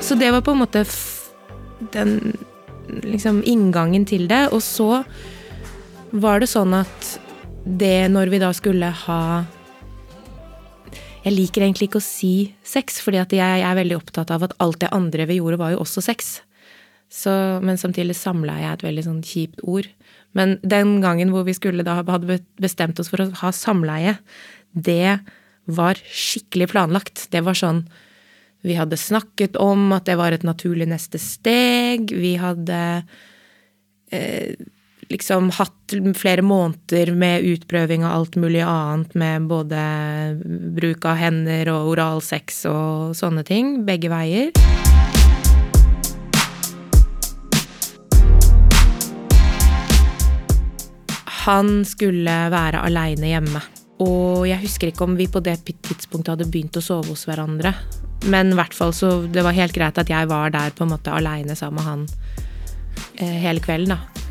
Så 0.00 0.16
det 0.16 0.32
var 0.32 0.40
på 0.40 0.56
en 0.56 0.62
måte 0.64 0.86
den 1.94 2.34
liksom 3.04 3.42
inngangen 3.46 4.06
til 4.08 4.28
det. 4.30 4.48
Og 4.52 4.62
så 4.64 5.02
var 6.14 6.42
det 6.42 6.50
sånn 6.52 6.74
at 6.76 7.14
det 7.64 8.10
når 8.12 8.32
vi 8.32 8.42
da 8.42 8.50
skulle 8.52 8.90
ha 9.06 9.20
Jeg 11.24 11.32
liker 11.32 11.62
egentlig 11.64 11.86
ikke 11.88 12.02
å 12.02 12.04
si 12.04 12.52
sex, 12.68 12.98
fordi 13.00 13.16
at 13.16 13.30
jeg 13.32 13.62
er 13.64 13.78
veldig 13.78 13.96
opptatt 13.96 14.28
av 14.34 14.42
at 14.44 14.52
alt 14.60 14.82
det 14.82 14.90
andre 14.92 15.24
vi 15.24 15.38
gjorde, 15.38 15.56
var 15.56 15.70
jo 15.72 15.78
også 15.80 16.02
sex. 16.04 16.42
Så, 17.08 17.32
men 17.64 17.80
samtidig 17.80 18.12
samleie 18.18 18.66
er 18.68 18.76
et 18.76 18.84
veldig 18.84 19.04
sånn 19.06 19.22
kjipt 19.24 19.62
ord. 19.64 19.88
Men 20.36 20.58
den 20.60 20.98
gangen 21.00 21.32
hvor 21.32 21.46
vi 21.46 21.54
skulle 21.56 21.86
da 21.86 22.02
hadde 22.02 22.42
bestemt 22.60 23.00
oss 23.00 23.08
for 23.08 23.24
å 23.24 23.30
ha 23.40 23.52
samleie, 23.56 24.18
det 24.76 25.16
var 25.64 25.96
skikkelig 26.04 26.68
planlagt. 26.74 27.28
Det 27.32 27.40
var 27.46 27.56
sånn 27.56 27.86
Vi 28.64 28.74
hadde 28.74 28.96
snakket 28.96 29.58
om 29.60 29.90
at 29.92 30.06
det 30.08 30.14
var 30.16 30.32
et 30.32 30.44
naturlig 30.46 30.86
neste 30.88 31.18
steg. 31.20 32.08
Vi 32.16 32.30
hadde 32.40 32.76
eh, 34.08 34.54
liksom 35.12 35.50
hatt 35.52 35.92
flere 36.16 36.40
måneder 36.40 37.12
med 37.12 37.44
utprøving 37.44 38.06
av 38.08 38.14
alt 38.16 38.38
mulig 38.40 38.62
annet, 38.64 39.12
med 39.20 39.50
både 39.50 39.82
bruk 40.78 41.04
av 41.04 41.20
hender 41.20 41.68
og 41.74 41.90
oralsex 41.92 42.62
og 42.70 43.12
sånne 43.18 43.44
ting. 43.44 43.82
Begge 43.84 44.08
veier. 44.08 44.48
Han 51.44 51.82
skulle 51.84 52.38
være 52.48 52.80
aleine 52.80 53.28
hjemme. 53.28 53.60
Og 54.00 54.48
jeg 54.48 54.62
husker 54.64 54.88
ikke 54.88 55.04
om 55.04 55.20
vi 55.20 55.28
på 55.28 55.44
det 55.44 55.58
tidspunktet 55.68 56.32
hadde 56.32 56.48
begynt 56.48 56.80
å 56.80 56.84
sove 56.88 57.12
hos 57.12 57.28
hverandre. 57.28 57.74
Men 58.30 58.52
i 58.52 58.58
hvert 58.58 58.74
fall 58.76 58.94
så 58.96 59.16
det 59.28 59.44
var 59.44 59.56
helt 59.56 59.74
greit 59.76 59.98
at 60.00 60.10
jeg 60.10 60.28
var 60.30 60.52
der 60.54 60.74
på 60.76 60.86
en 60.86 60.94
måte 60.94 61.12
aleine 61.12 61.56
sammen 61.58 61.80
med 61.80 61.88
han 61.88 62.04
eh, 63.20 63.38
hele 63.44 63.62
kvelden, 63.64 63.96
da. 63.96 64.24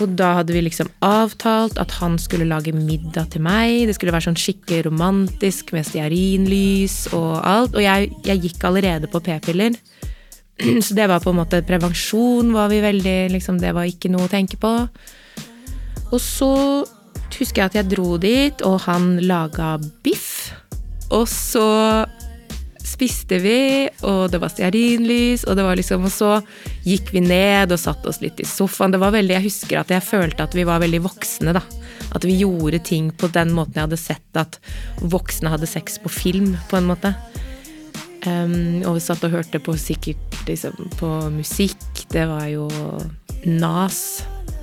Og 0.00 0.14
da 0.16 0.30
hadde 0.38 0.54
vi 0.54 0.62
liksom 0.64 0.88
avtalt 1.04 1.76
at 1.78 1.92
han 2.00 2.16
skulle 2.18 2.48
lage 2.48 2.72
middag 2.74 3.28
til 3.34 3.44
meg. 3.44 3.86
Det 3.86 3.94
skulle 3.96 4.14
være 4.14 4.30
sånn 4.30 4.40
skikkelig 4.40 4.86
romantisk 4.88 5.74
med 5.76 5.86
stearinlys 5.86 7.12
og 7.12 7.42
alt. 7.44 7.76
Og 7.76 7.84
jeg, 7.84 8.08
jeg 8.26 8.42
gikk 8.46 8.64
allerede 8.66 9.10
på 9.12 9.20
p-piller. 9.22 9.76
Så 10.86 10.96
det 10.96 11.10
var 11.10 11.22
på 11.22 11.32
en 11.32 11.40
måte 11.42 11.62
prevensjon 11.66 12.54
var 12.56 12.72
vi 12.72 12.80
veldig 12.84 13.18
liksom, 13.34 13.60
Det 13.60 13.74
var 13.76 13.88
ikke 13.88 14.10
noe 14.12 14.26
å 14.26 14.32
tenke 14.32 14.58
på. 14.60 14.72
Og 16.12 16.20
så 16.20 16.50
husker 17.32 17.62
jeg 17.62 17.70
at 17.70 17.76
jeg 17.78 17.90
dro 17.94 18.18
dit, 18.20 18.64
og 18.68 18.82
han 18.84 19.16
laga 19.24 19.78
biff. 20.04 20.52
Og 21.12 21.24
så 21.28 21.64
spiste 23.02 23.38
vi, 23.42 23.88
og 24.06 24.30
det 24.30 24.38
var 24.38 24.50
stearinlys, 24.52 25.42
og 25.50 25.56
det 25.58 25.64
var 25.66 25.78
liksom 25.78 26.04
Og 26.06 26.12
så 26.14 26.30
gikk 26.86 27.10
vi 27.10 27.22
ned 27.24 27.72
og 27.74 27.80
satte 27.80 28.08
oss 28.08 28.20
litt 28.22 28.38
i 28.38 28.46
sofaen. 28.46 28.92
Det 28.94 29.00
var 29.02 29.10
veldig, 29.10 29.34
Jeg 29.34 29.48
husker 29.48 29.80
at 29.80 29.90
jeg 29.90 30.06
følte 30.06 30.44
at 30.46 30.54
vi 30.54 30.62
var 30.62 30.78
veldig 30.78 31.02
voksne, 31.02 31.54
da. 31.56 31.62
At 32.14 32.22
vi 32.24 32.38
gjorde 32.38 32.78
ting 32.78 33.10
på 33.10 33.26
den 33.32 33.50
måten 33.56 33.74
jeg 33.74 33.88
hadde 33.88 33.98
sett 33.98 34.38
at 34.38 34.60
voksne 35.00 35.50
hadde 35.50 35.66
sex 35.66 35.98
på 35.98 36.12
film, 36.12 36.54
på 36.70 36.78
en 36.78 36.86
måte. 36.86 37.14
Um, 38.22 38.84
og 38.86 38.94
vi 38.94 39.02
satt 39.02 39.24
og 39.26 39.34
hørte 39.34 39.58
på 39.58 39.74
sikkert 39.74 40.44
liksom, 40.46 40.78
på 41.00 41.10
musikk. 41.34 42.04
Det 42.12 42.28
var 42.30 42.46
jo 42.52 42.68
Nas. 43.50 44.22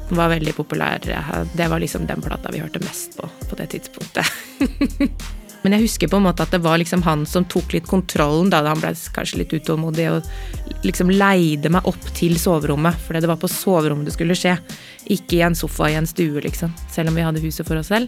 Var 0.09 0.31
veldig 0.31 0.55
populær. 0.55 1.03
Det 1.03 1.67
var 1.67 1.83
liksom 1.83 2.07
den 2.07 2.23
plata 2.23 2.53
vi 2.55 2.63
hørte 2.63 2.79
mest 2.87 3.19
på 3.19 3.27
på 3.49 3.59
det 3.59 3.67
tidspunktet. 3.75 4.25
Men 5.63 5.75
jeg 5.75 5.89
husker 5.89 6.11
på 6.11 6.19
en 6.19 6.23
måte 6.23 6.45
at 6.45 6.53
det 6.55 6.61
var 6.63 6.79
liksom 6.79 7.03
han 7.03 7.25
som 7.27 7.47
tok 7.51 7.73
litt 7.75 7.87
kontrollen 7.89 8.51
da 8.51 8.61
han 8.63 8.79
ble 8.79 8.93
kanskje 9.15 9.41
litt 9.41 9.55
utålmodig 9.57 10.07
og 10.13 10.85
liksom 10.87 11.11
leide 11.11 11.71
meg 11.73 11.87
opp 11.89 12.11
til 12.15 12.37
soverommet. 12.39 12.95
Fordi 13.05 13.23
det 13.23 13.31
var 13.31 13.41
på 13.41 13.51
soverommet 13.51 14.07
det 14.07 14.15
skulle 14.15 14.37
skje. 14.39 14.55
Ikke 15.11 15.39
i 15.39 15.43
en 15.47 15.57
sofa 15.57 15.91
i 15.91 15.97
en 15.99 16.07
stue, 16.07 16.39
liksom. 16.45 16.71
Selv 16.91 17.11
om 17.11 17.19
vi 17.19 17.27
hadde 17.27 17.43
huset 17.43 17.67
for 17.67 17.79
oss 17.81 17.91
selv. 17.91 18.07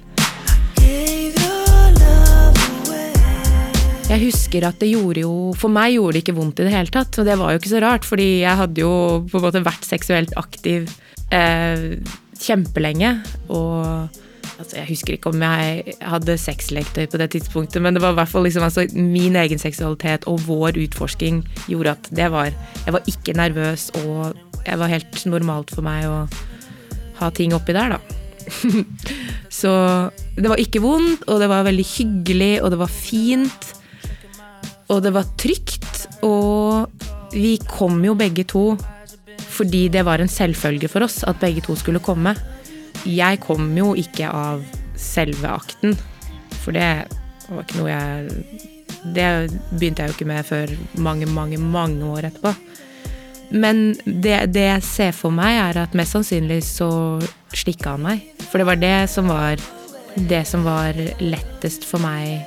Jeg 4.12 4.26
husker 4.26 4.66
at 4.68 4.82
det 4.82 4.90
gjorde 4.92 5.22
jo 5.24 5.34
For 5.56 5.72
meg 5.72 5.94
gjorde 5.96 6.18
det 6.18 6.22
ikke 6.26 6.36
vondt 6.36 6.60
i 6.60 6.66
det 6.68 6.74
hele 6.74 6.92
tatt. 6.92 7.16
Og 7.20 7.28
det 7.28 7.38
var 7.40 7.54
jo 7.54 7.62
ikke 7.62 7.76
så 7.76 7.84
rart, 7.84 8.08
fordi 8.08 8.32
jeg 8.42 8.60
hadde 8.64 8.84
jo 8.84 8.96
på 9.28 9.40
en 9.40 9.46
måte 9.46 9.64
vært 9.64 9.88
seksuelt 9.88 10.36
aktiv 10.40 10.92
eh, 11.32 12.00
kjempelenge. 12.40 13.14
Og 13.52 14.20
altså, 14.62 14.78
jeg 14.78 14.90
husker 14.92 15.16
ikke 15.16 15.32
om 15.34 15.44
jeg 15.44 15.96
hadde 16.06 16.38
sexleketøy 16.40 17.10
på 17.12 17.20
det 17.22 17.30
tidspunktet, 17.36 17.82
men 17.84 17.98
det 17.98 18.04
var 18.04 18.14
i 18.14 18.20
hvert 18.22 18.32
fall 18.32 18.46
liksom, 18.48 18.66
altså, 18.68 18.86
min 18.94 19.36
egen 19.40 19.62
seksualitet 19.62 20.28
og 20.30 20.42
vår 20.48 20.80
utforsking 20.86 21.42
gjorde 21.68 21.96
at 21.98 22.10
det 22.12 22.32
var 22.34 22.52
Jeg 22.86 22.94
var 22.94 23.04
ikke 23.10 23.38
nervøs, 23.38 23.90
og 24.04 24.38
jeg 24.66 24.80
var 24.80 24.92
helt 24.92 25.26
normalt 25.26 25.74
for 25.74 25.86
meg 25.86 26.08
å 26.10 26.26
ha 27.22 27.30
ting 27.38 27.54
oppi 27.54 27.76
der, 27.78 27.98
da. 27.98 28.00
Så 29.62 29.72
det 30.38 30.50
var 30.50 30.62
ikke 30.62 30.82
vondt, 30.82 31.28
og 31.30 31.42
det 31.42 31.50
var 31.52 31.68
veldig 31.68 31.86
hyggelig, 31.86 32.54
og 32.62 32.72
det 32.74 32.80
var 32.82 32.92
fint. 32.92 33.68
Og 34.92 35.04
det 35.06 35.14
var 35.16 35.30
trygt, 35.40 36.08
og 36.26 36.90
vi 37.32 37.56
kom 37.70 38.02
jo 38.04 38.18
begge 38.18 38.44
to 38.50 38.74
fordi 39.52 39.90
det 39.92 40.06
var 40.08 40.22
en 40.24 40.32
selvfølge 40.32 40.88
for 40.88 41.04
oss 41.04 41.22
at 41.28 41.40
begge 41.42 41.62
to 41.66 41.76
skulle 41.76 42.00
komme. 42.04 42.32
Jeg 43.08 43.42
kom 43.44 43.72
jo 43.78 43.94
ikke 43.98 44.30
av 44.30 44.62
selve 45.00 45.50
akten, 45.50 45.96
for 46.62 46.76
det 46.76 47.08
var 47.50 47.66
ikke 47.66 47.80
noe 47.80 47.90
jeg 47.90 48.60
Det 49.02 49.28
begynte 49.74 50.04
jeg 50.04 50.12
jo 50.12 50.16
ikke 50.16 50.30
med 50.30 50.46
før 50.46 50.74
mange, 51.02 51.26
mange, 51.26 51.58
mange 51.58 52.06
år 52.06 52.28
etterpå. 52.30 52.54
Men 53.52 53.96
det, 54.06 54.54
det 54.54 54.68
jeg 54.68 54.84
ser 54.86 55.16
for 55.18 55.34
meg, 55.34 55.58
er 55.58 55.80
at 55.82 55.96
mest 55.98 56.14
sannsynlig 56.14 56.62
så 56.64 56.92
slikka 57.50 57.96
han 57.96 58.06
meg. 58.06 58.22
For 58.46 58.62
det 58.62 58.68
var 58.70 58.80
det 58.80 58.98
som 59.10 59.32
var 59.32 59.58
det 60.16 60.46
som 60.46 60.64
var 60.64 60.94
lettest 61.20 61.86
for 61.88 62.04
meg 62.04 62.46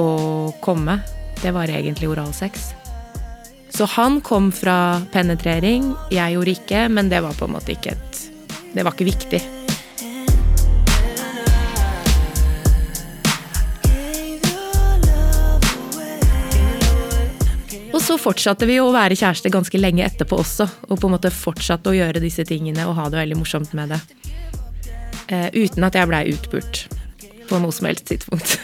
å 0.00 0.52
komme. 0.64 0.98
Det 1.42 1.52
var 1.54 1.70
egentlig 1.70 2.10
oralsex. 2.10 2.72
Så 3.74 3.88
han 3.96 4.20
kom 4.22 4.52
fra 4.54 5.00
penetrering, 5.12 5.94
jeg 6.14 6.36
gjorde 6.36 6.54
ikke, 6.54 6.86
men 6.88 7.10
det 7.10 7.24
var 7.24 7.34
på 7.38 7.48
en 7.48 7.56
måte 7.56 7.74
ikke 7.74 7.96
et 7.96 8.20
Det 8.74 8.82
var 8.82 8.94
ikke 8.94 9.06
viktig. 9.06 9.38
Fortsatte 18.24 18.66
vi 18.68 18.78
å 18.80 18.92
være 18.94 19.16
kjærester 19.18 19.52
ganske 19.52 19.78
lenge 19.80 20.04
etterpå 20.06 20.38
også, 20.40 20.66
og 20.88 21.00
på 21.00 21.08
en 21.08 21.16
måte 21.16 21.32
fortsatte 21.34 21.92
å 21.92 21.96
gjøre 21.96 22.22
disse 22.24 22.46
tingene 22.48 22.86
og 22.88 22.96
ha 22.98 23.10
det 23.12 23.20
veldig 23.20 23.40
morsomt 23.40 23.74
med 23.76 23.92
det. 23.92 24.00
Eh, 25.28 25.48
uten 25.52 25.84
at 25.84 25.96
jeg 25.96 26.08
blei 26.08 26.24
utpult 26.32 26.86
på 27.48 27.60
noe 27.60 27.74
som 27.74 27.88
helst 27.90 28.08
tidspunkt. 28.08 28.56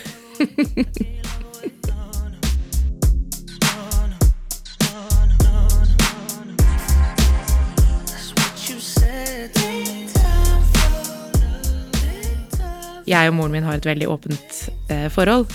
jeg 13.11 13.27
og 13.27 13.35
moren 13.35 13.57
min 13.57 13.65
har 13.67 13.75
et 13.75 13.87
veldig 13.89 14.07
åpent 14.07 14.61
eh, 14.87 15.09
forhold. 15.11 15.49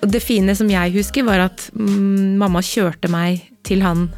Og 0.00 0.12
det 0.12 0.22
fine 0.24 0.54
som 0.56 0.70
jeg 0.70 0.94
husker, 0.94 1.26
var 1.26 1.42
at 1.50 1.66
mm, 1.74 2.38
mamma 2.40 2.62
kjørte 2.64 3.10
meg 3.12 3.49
til 3.70 3.84
han 3.86 4.08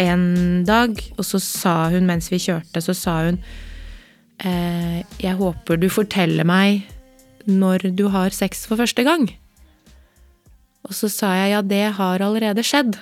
en 0.00 0.64
dag, 0.64 0.96
og 1.18 1.26
så 1.26 1.40
sa 1.42 1.76
hun 1.92 2.08
mens 2.08 2.30
vi 2.32 2.40
kjørte, 2.40 2.80
så 2.80 2.94
sa 2.96 3.16
hun 3.26 3.38
eh, 4.40 5.02
Jeg 5.20 5.36
håper 5.38 5.80
du 5.80 5.88
forteller 5.92 6.46
meg 6.48 6.86
når 7.44 7.90
du 7.98 8.06
har 8.14 8.30
sex 8.30 8.66
for 8.70 8.78
første 8.78 9.02
gang. 9.02 9.26
Og 10.86 10.94
så 10.94 11.10
sa 11.10 11.32
jeg 11.34 11.52
ja, 11.52 11.62
det 11.62 11.96
har 11.98 12.22
allerede 12.22 12.62
skjedd. 12.62 12.96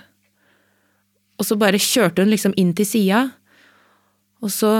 Og 1.40 1.46
så 1.48 1.56
bare 1.60 1.80
kjørte 1.80 2.24
hun 2.24 2.32
liksom 2.32 2.56
inn 2.60 2.72
til 2.76 2.88
sida, 2.88 3.20
og 4.40 4.52
så 4.52 4.72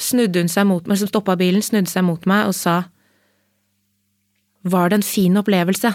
snudde 0.00 0.40
hun 0.40 0.48
seg 0.48 0.66
mot 0.68 0.84
meg, 0.86 0.96
liksom 0.96 1.12
stoppa 1.12 1.36
bilen, 1.36 1.64
snudde 1.64 1.92
seg 1.92 2.04
mot 2.08 2.24
meg 2.28 2.48
og 2.48 2.56
sa 2.56 2.82
var 4.62 4.88
det 4.88 5.00
en 5.00 5.04
fin 5.04 5.36
opplevelse? 5.36 5.90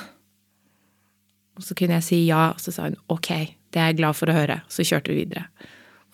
Og 1.57 1.63
så 1.65 1.73
kunne 1.77 1.97
jeg 1.97 2.05
si 2.05 2.19
ja, 2.27 2.51
og 2.53 2.61
så 2.61 2.73
sa 2.73 2.89
hun 2.89 2.97
ok, 3.09 3.31
det 3.77 3.83
er 3.83 3.91
jeg 3.91 3.99
glad 3.99 4.17
for 4.17 4.31
å 4.31 4.37
høre. 4.37 4.61
Så 4.73 4.85
kjørte 4.87 5.13
vi 5.13 5.21
videre. 5.21 5.45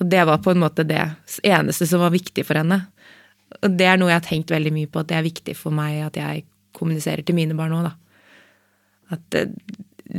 Og 0.02 0.10
det 0.12 0.26
var 0.28 0.42
på 0.44 0.52
en 0.52 0.60
måte 0.60 0.84
det 0.84 1.02
eneste 1.48 1.88
som 1.88 2.04
var 2.04 2.12
viktig 2.12 2.44
for 2.44 2.60
henne. 2.60 2.82
Og 3.64 3.78
det 3.78 3.88
er 3.88 4.00
noe 4.02 4.12
jeg 4.12 4.20
har 4.20 4.28
tenkt 4.28 4.52
veldig 4.52 4.74
mye 4.76 4.90
på, 4.92 5.00
at 5.00 5.12
det 5.12 5.18
er 5.20 5.30
viktig 5.30 5.56
for 5.56 5.76
meg 5.76 6.02
at 6.04 6.20
jeg 6.20 6.44
kommuniserer 6.76 7.24
til 7.24 7.38
mine 7.38 7.56
barn 7.56 7.76
òg, 7.78 7.88
da. 7.88 7.94
At 9.14 9.38
eh, 9.38 9.54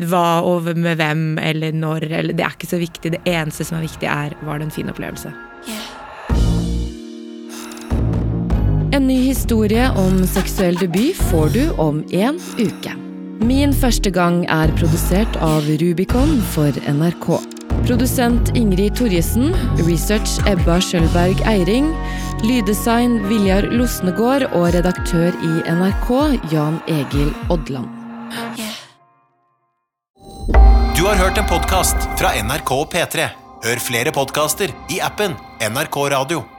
hva 0.08 0.40
og 0.46 0.70
med 0.78 0.96
hvem 0.98 1.36
eller 1.42 1.74
når, 1.76 2.08
eller 2.08 2.34
Det 2.34 2.46
er 2.46 2.56
ikke 2.56 2.70
så 2.70 2.80
viktig. 2.80 3.12
Det 3.14 3.22
eneste 3.28 3.66
som 3.66 3.78
er 3.78 3.86
viktig, 3.86 4.08
er 4.08 4.36
var 4.46 4.58
det 4.58 4.70
en 4.70 4.74
fin 4.74 4.88
opplevelse. 4.90 5.34
En 8.94 9.08
ny 9.10 9.20
historie 9.26 9.90
om 9.98 10.22
seksuell 10.30 10.78
debut 10.78 11.18
får 11.30 11.50
du 11.58 11.64
om 11.82 12.04
en 12.14 12.38
uke. 12.62 13.03
Min 13.42 13.72
første 13.74 14.10
gang 14.14 14.44
er 14.52 14.70
produsert 14.78 15.36
av 15.42 15.66
Rubicon 15.80 16.36
for 16.54 16.70
NRK. 16.86 17.26
Produsent 17.84 18.52
Ingrid 18.54 18.94
Torjesen, 18.98 19.50
research 19.82 20.36
Ebba 20.46 20.78
Skjølberg 20.78 21.42
Eiring, 21.50 21.90
lyddesign 22.46 23.18
Viljar 23.26 23.66
Losnegård 23.74 24.46
og 24.52 24.70
redaktør 24.76 25.34
i 25.34 25.52
NRK 25.66 26.08
Jan 26.54 26.78
Egil 26.86 27.34
Odland. 27.50 27.90
Du 30.94 31.02
har 31.08 31.18
hørt 31.18 31.38
en 31.38 31.50
podkast 31.50 32.08
fra 32.20 32.36
NRK 32.38 32.76
P3. 32.94 33.30
Hør 33.64 33.80
flere 33.82 34.14
podkaster 34.14 34.70
i 34.92 35.02
appen 35.02 35.34
NRK 35.58 36.04
Radio. 36.14 36.53